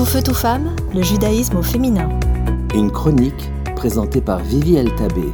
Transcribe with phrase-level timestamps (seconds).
[0.00, 2.08] Tout feu, tout femme, le judaïsme au féminin.
[2.74, 5.26] Une chronique présentée par Vivi Tabé.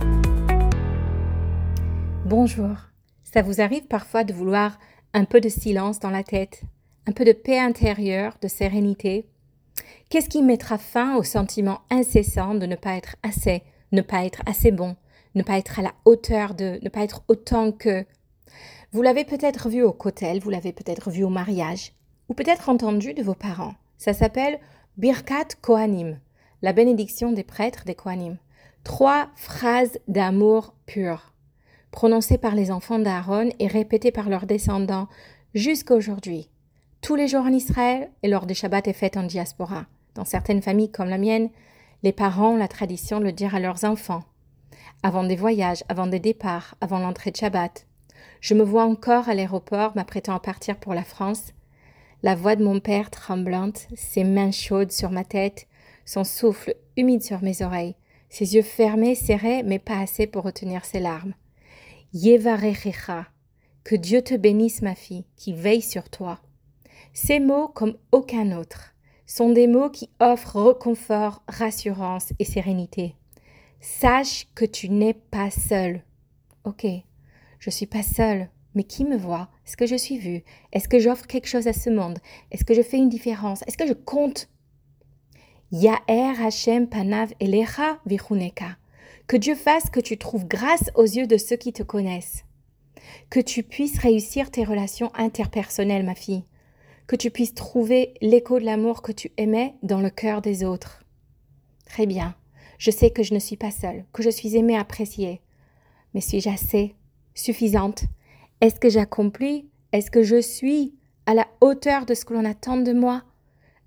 [2.25, 2.75] Bonjour.
[3.23, 4.77] Ça vous arrive parfois de vouloir
[5.15, 6.63] un peu de silence dans la tête,
[7.07, 9.29] un peu de paix intérieure, de sérénité?
[10.11, 13.63] Qu'est-ce qui mettra fin au sentiment incessant de ne pas être assez,
[13.93, 14.97] ne pas être assez bon,
[15.37, 18.05] ne pas être à la hauteur de, ne pas être autant que?
[18.91, 21.93] Vous l'avez peut-être vu au cotel, vous l'avez peut-être vu au mariage,
[22.29, 23.77] ou peut-être entendu de vos parents.
[23.99, 24.59] Ça s'appelle
[24.97, 26.19] Birkat Kohanim,
[26.63, 28.37] la bénédiction des prêtres des Kohanim.
[28.85, 31.33] Trois phrases d'amour pur,
[31.91, 35.09] prononcées par les enfants d'Aaron et répétées par leurs descendants
[35.55, 36.49] jusqu'à aujourd'hui.
[37.01, 39.87] Tous les jours en Israël et lors des Shabbats et fêtes en diaspora.
[40.15, 41.51] Dans certaines familles comme la mienne,
[42.03, 44.25] les parents ont la tradition de le dire à leurs enfants.
[45.03, 47.87] Avant des voyages, avant des départs, avant l'entrée de Shabbat.
[48.41, 51.53] Je me vois encore à l'aéroport m'apprêtant à partir pour la France
[52.23, 55.67] la voix de mon père tremblante, ses mains chaudes sur ma tête,
[56.05, 57.97] son souffle humide sur mes oreilles,
[58.29, 61.35] ses yeux fermés, serrés, mais pas assez pour retenir ses larmes.
[62.13, 63.27] Yevarechecha,
[63.85, 66.41] que Dieu te bénisse, ma fille, qui veille sur toi.
[67.13, 68.95] Ces mots, comme aucun autre,
[69.27, 73.15] sont des mots qui offrent reconfort, rassurance et sérénité.
[73.81, 76.03] Sache que tu n'es pas seule.
[76.65, 76.87] Ok,
[77.59, 78.49] je suis pas seule.
[78.77, 79.49] Mais qui me voit?
[79.67, 80.45] Est-ce que je suis vue?
[80.71, 82.19] Est-ce que j'offre quelque chose à ce monde?
[82.51, 83.63] Est-ce que je fais une différence?
[83.67, 84.51] Est-ce que je compte?
[85.73, 88.77] Ya'er Hashem Panav Elecha Vichuneka.
[89.27, 92.45] Que Dieu fasse que tu trouves grâce aux yeux de ceux qui te connaissent.
[93.31, 96.45] Que tu puisses réussir tes relations interpersonnelles, ma fille.
[97.07, 101.03] Que tu puisses trouver l'écho de l'amour que tu aimais dans le cœur des autres.
[101.87, 102.37] Très bien.
[102.77, 105.41] Je sais que je ne suis pas seule, que je suis aimée, appréciée.
[106.13, 106.95] Mais suis-je assez
[107.35, 108.05] suffisante?
[108.61, 109.69] Est-ce que j'accomplis?
[109.93, 110.95] Est-ce que je suis
[111.27, 113.23] à la hauteur de ce que l'on attend de moi?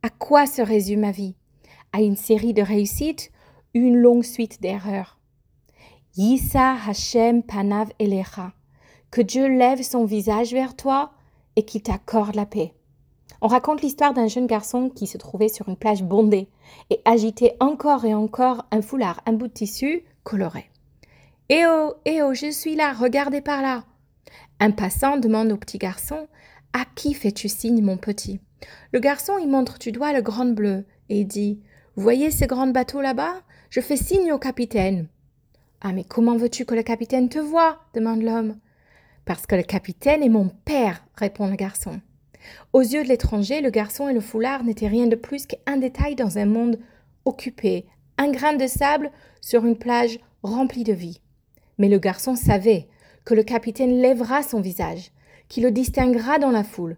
[0.03, 1.35] À quoi se résume ma vie?
[1.91, 3.31] À une série de réussites
[3.73, 5.17] Une longue suite d'erreurs
[6.15, 8.53] Yissa Hashem Panav Elecha.
[9.09, 11.13] Que Dieu lève son visage vers toi
[11.55, 12.73] et qu'il t'accorde la paix.
[13.41, 16.47] On raconte l'histoire d'un jeune garçon qui se trouvait sur une plage bondée
[16.91, 20.69] et agitait encore et encore un foulard, un bout de tissu coloré.
[21.49, 23.83] Eh oh, eh oh, je suis là, regardez par là.
[24.59, 26.27] Un passant demande au petit garçon
[26.73, 28.39] À qui fais-tu signe, mon petit?
[28.91, 31.61] Le garçon y montre du doigt le grand bleu et dit
[31.95, 33.41] Voyez ces grands bateaux là-bas?
[33.69, 35.07] Je fais signe au capitaine.
[35.81, 37.79] Ah, mais comment veux-tu que le capitaine te voie?
[37.93, 38.57] demande l'homme.
[39.25, 42.01] Parce que le capitaine est mon père, répond le garçon.
[42.73, 46.15] Aux yeux de l'étranger, le garçon et le foulard n'étaient rien de plus qu'un détail
[46.15, 46.79] dans un monde
[47.25, 47.85] occupé,
[48.17, 49.11] un grain de sable
[49.41, 51.21] sur une plage remplie de vie.
[51.77, 52.87] Mais le garçon savait
[53.29, 55.11] que le capitaine lèvera son visage,
[55.49, 56.97] qui le distinguera dans la foule,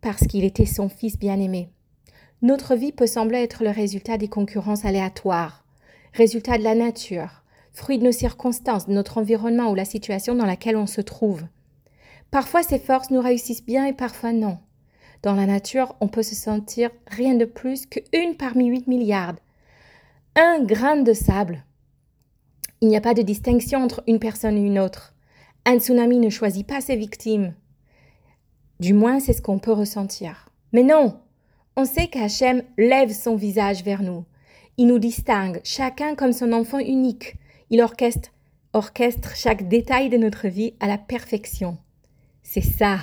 [0.00, 1.68] parce qu'il était son fils bien-aimé.
[2.42, 5.64] Notre vie peut sembler être le résultat des concurrences aléatoires,
[6.14, 10.46] résultat de la nature, fruit de nos circonstances, de notre environnement ou la situation dans
[10.46, 11.44] laquelle on se trouve.
[12.32, 14.58] Parfois ces forces nous réussissent bien et parfois non.
[15.22, 19.36] Dans la nature, on peut se sentir rien de plus qu'une parmi huit milliards.
[20.34, 21.62] Un grain de sable.
[22.80, 25.14] Il n'y a pas de distinction entre une personne et une autre.
[25.70, 27.52] Un tsunami ne choisit pas ses victimes.
[28.80, 30.48] Du moins, c'est ce qu'on peut ressentir.
[30.72, 31.20] Mais non,
[31.76, 34.24] on sait qu'Hachem lève son visage vers nous.
[34.78, 37.36] Il nous distingue, chacun comme son enfant unique.
[37.68, 38.30] Il orchestre,
[38.72, 41.76] orchestre chaque détail de notre vie à la perfection.
[42.42, 43.00] C'est ça.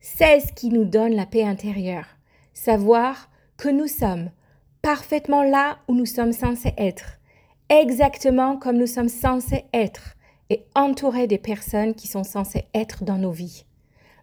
[0.00, 2.06] C'est ce qui nous donne la paix intérieure.
[2.54, 3.28] Savoir
[3.58, 4.30] que nous sommes
[4.80, 7.18] parfaitement là où nous sommes censés être,
[7.68, 10.16] exactement comme nous sommes censés être,
[10.50, 13.64] et entourer des personnes qui sont censées être dans nos vies.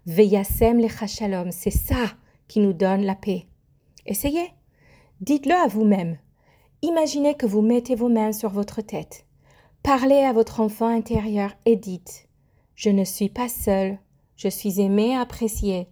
[0.05, 2.13] Veyasem le chashalom, c'est ça
[2.47, 3.47] qui nous donne la paix.
[4.05, 4.51] Essayez.
[5.21, 6.17] Dites-le à vous-même.
[6.81, 9.25] Imaginez que vous mettez vos mains sur votre tête.
[9.83, 12.27] Parlez à votre enfant intérieur et dites
[12.75, 13.99] Je ne suis pas seul,
[14.35, 15.87] je suis aimé, apprécié,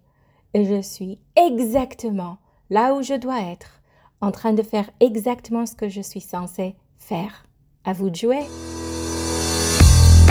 [0.54, 2.38] et je suis exactement
[2.70, 3.82] là où je dois être,
[4.22, 7.46] en train de faire exactement ce que je suis censé faire.
[7.84, 8.42] À vous de jouer.